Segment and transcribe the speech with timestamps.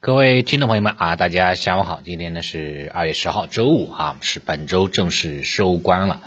[0.00, 6.20] 各位听众朋友们啊，大家下午好，今天呢是二月十号，周五啊，是本周正式收官了，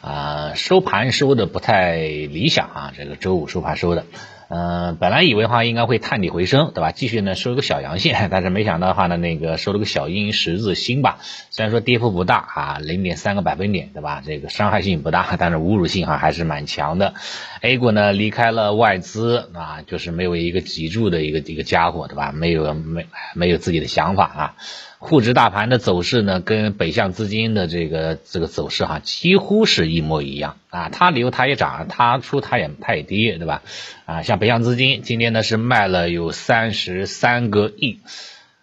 [0.00, 4.06] 啊，收盘收的不太理想啊，这个周五收盘收的。
[4.50, 6.90] 嗯，本来以为的话应该会探底回升，对吧？
[6.90, 11.18] 继续呢收一个小阳线，但是没想到的话呢，那个收了个小阴十字星吧。
[11.50, 14.22] 虽然说跌幅不大啊，零点三个百分点，对吧？
[14.24, 17.12] 这个伤害性不大，但是侮辱性哈还是蛮强的。
[17.60, 22.32] A 股呢离开了外资啊，就是没有一个脊柱的一个一个家伙，对吧？
[22.32, 24.54] 没有没没有自己的想法啊。
[25.00, 30.88] 沪指大盘的走势呢，跟北向资金的这个这个走势哈，几乎是一模一样啊。
[30.88, 33.62] 它留它也涨，它出它也它也跌，对吧？
[34.06, 38.00] 啊，像北向资金今天呢是卖了有三十三个亿。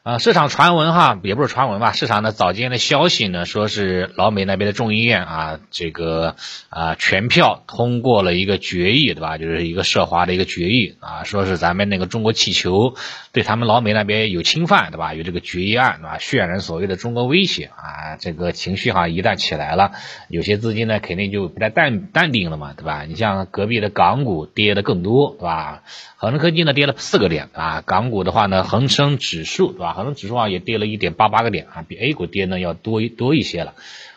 [0.05, 6.36] 啊，市场传闻哈，也不是传闻吧，市场的早间的消息呢，说是老美那边的众议院啊，这个
[6.70, 9.40] 啊全票通过了一个决议，对吧？
[9.40, 12.94] 就是一个涉华的一个决议啊，说是咱们那个中国气球
[13.32, 15.16] 对他们老美那边有侵犯，对吧？
[15.16, 16.18] 有这个决议案，对吧？
[16.20, 19.93] 渲染所谓的中国威胁啊，这个情绪哈一旦起来了，
[20.30, 23.05] 有些资金呢肯定就不太淡淡定了嘛，对吧？
[23.05, 25.82] 你像隔壁的港股跌的更多，对吧？
[26.18, 29.95] 恒生科技呢跌了四个点啊，港股的话呢，恒生指数，对吧？
[29.96, 33.74] 恒生指数啊也跌了一点八八个点啊，比 A 股跌呢要多多一些了。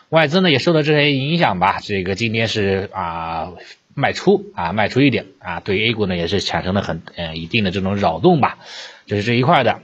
[0.09, 3.53] 外资呢也受到这些影响吧，这个今天是啊
[3.93, 8.59] 卖出啊卖出一点啊，对 A 股呢也是产生了很嗯一定的这种扰动吧，
[9.05, 9.79] 就是这一块的。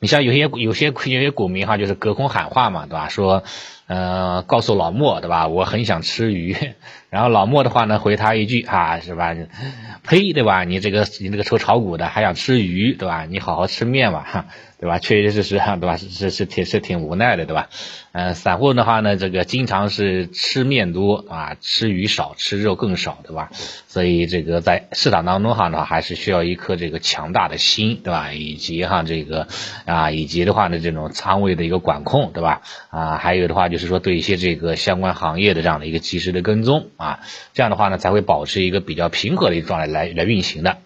[0.00, 3.08] 你像有些有些有些股民哈，就是隔空喊话嘛，对吧？
[3.08, 3.42] 说
[3.86, 5.48] 呃告诉老莫，对吧？
[5.48, 6.54] 我很想吃鱼。
[7.08, 9.34] 然后老莫的话呢回他一句啊，是吧？
[10.06, 10.64] 呸，对吧？
[10.64, 13.24] 你这个你这个抽炒股的还想吃鱼，对吧？
[13.24, 14.46] 你好好吃面吧，哈。
[14.78, 14.98] 对吧？
[14.98, 15.96] 确确实实哈，对吧？
[15.96, 17.68] 是是是挺是挺无奈的，对吧？
[18.12, 23.50] 嗯，散户的话呢，这个经常是吃面多啊，吃鱼少，吃肉更少，对吧？
[23.88, 28.32] 所以这个在市场当中哈呢，还是需要一颗这个强大的心，对吧？
[28.32, 29.48] 以及哈这个
[29.84, 32.62] 啊，以及的话呢，这种仓位的一个管控，对吧？
[32.90, 37.20] 啊，还有的话就是说对一些这个相关行业的这样的一个及时的跟踪啊，
[37.52, 40.78] 这样的话呢，才会保持一个比较平和的一个状态来来运行的。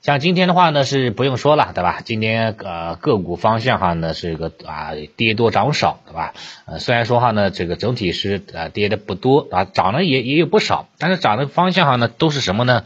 [0.00, 2.00] 像今天的话呢是不用说了，对吧？
[2.04, 6.34] 今天呃个股方向哈呢是个啊跌多涨少，对吧？
[6.66, 12.84] 呃虽然说哈呢这个整体是啊跌的不多啊，涨的也也有不少，但是涨的方向哈呢都是什么呢？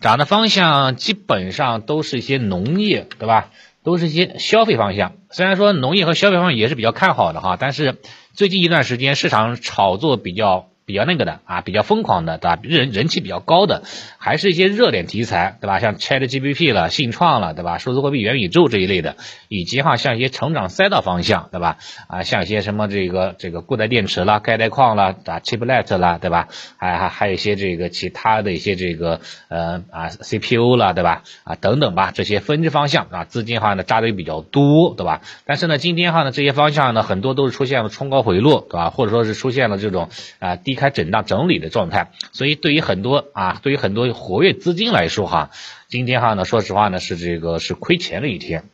[0.00, 3.50] 涨的方向基本上都是一些农业，对吧？
[3.82, 5.12] 都是一些消费方向。
[5.30, 7.98] 虽然说农业和消费方向也是比较看好的哈，但是
[8.32, 10.68] 最近一段时间市场炒作比较。
[10.86, 12.58] 比较那个的啊，比较疯狂的，对吧？
[12.62, 13.82] 人人气比较高的，
[14.18, 15.80] 还是一些热点题材，对吧？
[15.80, 17.78] 像 ChatGPT 了、信创了，对吧？
[17.78, 19.16] 数字货币、元宇宙这一类的，
[19.48, 21.78] 以及哈像一些成长赛道方向，对吧？
[22.06, 26.48] 啊，像一些什么这个这个固态电池啦、钙带矿啦、啊 Chiplet 啦，对吧？
[26.76, 31.22] 还还还有一些这个其他的一些这个呃啊 CPU 啦，对吧？
[31.44, 35.22] 啊等等吧，这些分支方向啊，资金哈呢扎堆比较多，对吧？
[35.46, 38.90] 但是呢，今天哈呢这些方向呢很多都是出现了冲高回落，对吧？
[38.90, 40.73] 或者说是出现了这种啊低。
[40.74, 45.50] 开震荡整理的状态，所以对于很多啊，对于很多活跃资金来说哈，
[45.88, 48.64] 今天哈呢，说实话呢是这个是亏钱的一天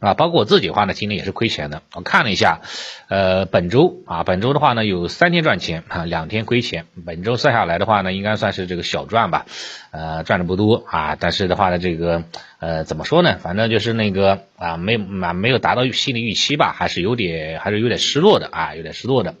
[0.00, 1.80] 啊，包括我自己的话呢，今天也是亏钱的。
[1.94, 2.60] 我看了一下，
[3.08, 6.84] 呃，本周啊，本周的话呢有三天赚钱啊，两天亏钱。
[7.06, 9.46] 本周算下来的话呢，应该算是这个小赚吧，
[9.92, 12.24] 呃，赚的不多啊，但是的话呢，这个
[12.58, 13.38] 呃怎么说呢？
[13.38, 19.34] 反正就是那个啊，没啊没有达到心理预期吧，还是有点还是有点失落的啊，有点失落的。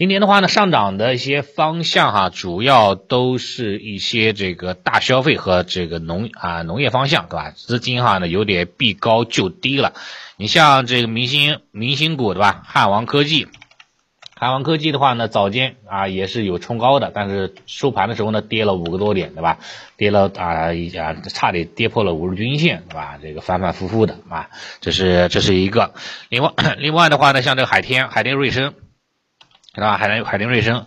[0.00, 7.50] 今年的话呢，上涨的一些方向哈，主要都是一些这个大消费和这个农啊农业方向，对吧？
[7.54, 9.92] 资金哈呢有点避高就低了。
[10.38, 12.62] 你像这个明星明星股，对吧？
[12.64, 13.48] 汉王科技，
[14.36, 19.58] 汉王科技的话呢，早间啊也是有冲高的，但是收盘的时候呢，跌了五个多点，对吧？
[19.98, 23.18] 跌了啊一啊，差点跌破了五日均线，对吧？
[23.20, 24.48] 这个反反复复的啊，
[24.80, 25.92] 这是这是一个。
[26.30, 28.72] 另外 另外的话呢，像这个海天海天瑞声。
[29.72, 29.96] 是吧？
[29.96, 30.86] 海南海林瑞声，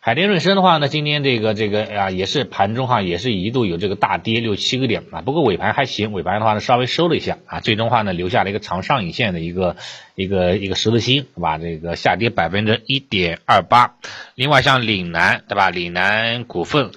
[0.00, 5.20] 海林瑞声的话呢，今天这个这个啊，也是盘中哈，也是一度有这个大跌六七个点啊。
[5.20, 9.76] 不过尾盘还行，尾盘的话呢，稍微收了一下啊，最终话呢，留下了一个长上影线的一个
[10.14, 11.58] 一个一个十字星，是吧？
[11.58, 13.96] 这个下跌百分之一点二八。
[14.34, 15.68] 另外像岭南，对吧？
[15.68, 16.90] 岭南股份。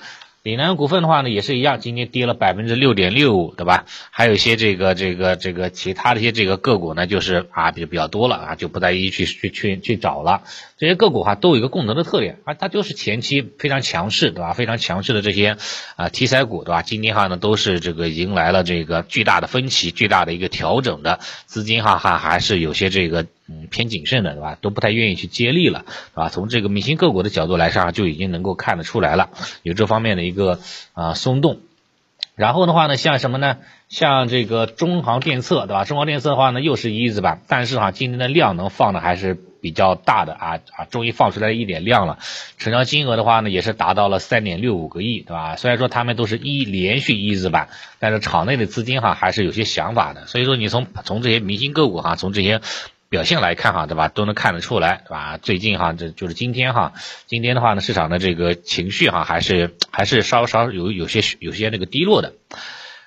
[0.46, 3.86] 岭南股份的话呢，也是一样，今天跌了百分之六点六五，对吧？
[4.12, 10.44] 还有一些这个这个这个其他的一些这个个股呢，就是啊比比较多了啊，就不再一一去去去去找了。
[10.78, 14.54] 这些个股哈都有一个共同的特点啊，它就是前期非常强势，对吧？
[14.54, 15.58] 非常强势的这些
[15.96, 16.84] 啊题材股，对吧？
[16.84, 23.26] 今天哈呢都是这个迎来了这个巨大的分歧，巨大的一个调整的资金哈还还是有些这个。
[23.48, 24.58] 嗯，偏谨慎的，对吧？
[24.60, 26.30] 都不太愿意去接力了，对吧？
[26.30, 29.30] 从这个明星个股的角度来上，就已经能够看得出来了，
[29.62, 30.60] 有这方面的一个
[30.94, 31.60] 啊松动。
[32.36, 33.58] 然后的话呢，像什么呢？
[33.88, 35.86] 像这个中航电测，对吧？
[35.86, 42.18] 中航电测的话呢，又是一字板，但是哈，今天的量能放的还是比较大的啊啊，终于放出来一点量了。
[42.58, 45.56] 成交金额的话呢，也是达到了三点六五个亿，对吧？
[45.56, 47.70] 虽然说他们都是一连续一字板，
[48.00, 50.26] 但是场内的资金哈还是有些想法的。
[50.26, 52.60] 所以说，你从从这些明星个股哈，从这些。
[53.16, 54.10] 表现来看哈，对吧？
[54.10, 55.38] 都能看得出来，对吧？
[55.38, 56.92] 最近哈，这就是今天哈，
[57.28, 62.34] 今天的话呢，市场的这个情绪哈，还是还是稍稍有有些有些那个低落的。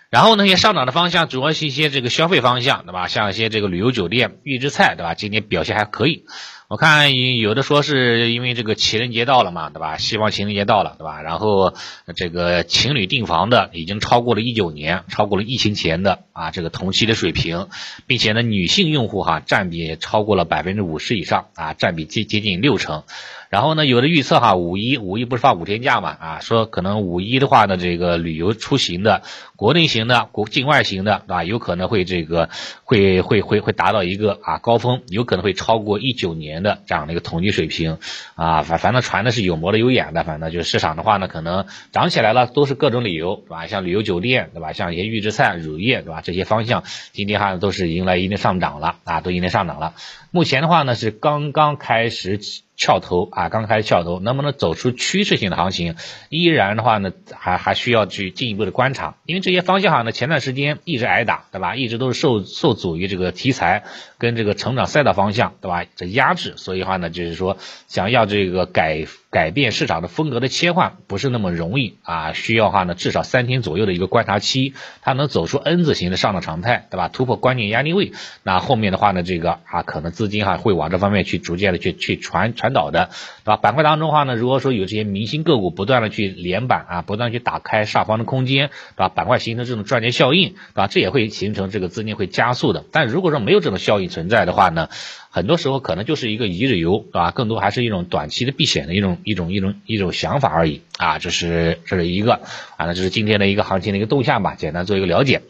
[0.08, 3.06] 然后那些上涨的方向，主要是一些这个消费方向，对吧？
[3.06, 5.12] 像一些这个旅游酒店、预制菜，对吧？
[5.12, 6.24] 今天表现还可以。
[6.68, 9.96] 我看有的说是因为这个情人节到了嘛，对吧？
[9.96, 11.22] 西方情人节到了，对吧？
[11.22, 11.72] 然后
[12.14, 17.68] 这个情侣订房的已经超过了一九年，超过了疫情前的啊这个同期的水平，
[18.06, 23.04] 并且呢，女性用户哈占比超过了百分之五十以上啊，占比接接近六成。
[23.48, 29.22] 然后呢，有的预测哈，五一五一不是放五天假嘛啊，说可能五一的话呢，这个旅游出行的
[29.56, 31.44] 国内型的、国境外型的，啊？
[31.44, 32.50] 有可能会这个
[32.84, 37.98] 会会会会达到一个啊高峰，有可能会超过一九年的这样的一个统计水平
[38.34, 38.62] 啊。
[38.62, 43.66] 反反正传的是有模的有眼的，反正就是市场的话呢，可能涨起来了都是各种理由，对吧？
[43.66, 44.72] 像旅游酒店，对吧？
[44.72, 46.20] 像一些预制菜、乳业，对吧？
[46.22, 49.94] 这些方向今天还都是迎来一定上涨了啊，都一定上涨了。
[50.30, 52.67] 目前的话呢是刚刚开始起。
[52.78, 55.96] 翘头啊，刚开始翘头，能不能走出趋势性的行情，
[56.28, 61.74] 依然的话呢，还还需要去进一步的观察，因为这些方向哈呢，前段时间一直挨打，对吧？
[61.74, 63.82] 一直都是受受阻于这个题材
[64.16, 65.84] 跟这个成长赛道方向，对吧？
[65.96, 67.58] 这压制，所以话呢，就是说
[67.88, 77.08] 想要这个改改变市场的风格的切换，不是那么容易啊，需要话呢至少三天左右的一个观察期，它能走出 N 字形的上涨常态，对吧？
[77.08, 78.12] 突破关键压力位，
[78.44, 82.67] 那后面的话呢，这个啊可能资金哈会往这方面去逐渐的去去传传。
[82.68, 83.08] 传导的，
[83.44, 83.56] 对吧？
[83.56, 89.08] 板块当中的话呢，如果说有这些明星个股不断的去连板啊，不断去打开上方的空间，对吧？
[89.08, 90.86] 板块形成这种赚钱效应，对吧？
[90.86, 92.84] 这也会形成这个资金会加速的。
[92.92, 94.88] 但如果说没有这种效应存在的话呢，
[95.30, 97.30] 很多时候可能就是一个一日游，对吧？
[97.30, 101.18] 更多还是一种短期的避险的一种一种一种一种想法而已啊。
[101.18, 102.34] 这是这是一个
[102.76, 105.42] 啊，那这是今天的一个行情的一个动向吧，简单做一个了解。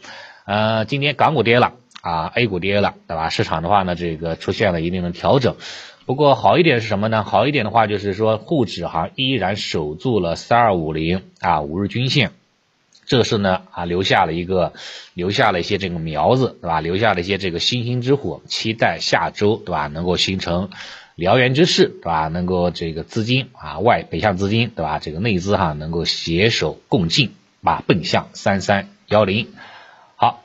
[0.45, 3.29] 呃，今天港股跌了啊，A 股跌了，对吧？
[3.29, 5.55] 市场的话呢，这个出现了一定的调整。
[6.09, 7.23] 不过好一点是什么呢？
[7.23, 12.31] 好一点的话就是说沪指哈依然守住了三二五零啊五日均线，
[13.05, 14.73] 这是呢啊留下了一个
[15.13, 16.81] 留下了一些这个苗子对吧？
[16.81, 20.71] 留下了一些这个星星之火，期待下周对吧能够形成
[21.15, 22.27] 燎原之势对吧？
[22.27, 24.97] 能够这个资金啊外北向资金对吧？
[24.97, 29.49] 这个内资哈能够携手共进啊奔向三三幺零
[30.15, 30.41] 好。